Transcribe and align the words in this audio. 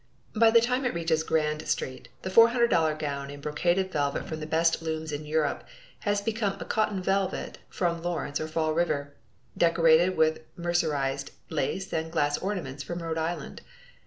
By 0.35 0.49
the 0.49 0.61
time 0.61 0.83
it 0.83 0.95
reaches 0.95 1.21
Grand 1.21 1.67
Street 1.67 2.07
the 2.23 2.31
$400 2.31 2.97
gown 2.97 3.29
in 3.29 3.39
brocaded 3.39 3.91
velvet 3.91 4.25
from 4.25 4.39
the 4.39 4.47
best 4.47 4.81
looms 4.81 5.11
in 5.11 5.27
Europe 5.27 5.63
has 5.99 6.21
become 6.21 6.57
a 6.59 6.65
cotton 6.65 7.03
velvet 7.03 7.59
from 7.69 8.01
Lawrence 8.01 8.39
or 8.41 8.47
Fall 8.47 8.73
River, 8.73 9.13
decorated 9.55 10.17
with 10.17 10.39
mercerized 10.57 11.29
lace 11.51 11.93
and 11.93 12.11
glass 12.11 12.39
ornaments 12.39 12.81
from 12.81 13.03
Rhode 13.03 13.19
Island! 13.19 13.61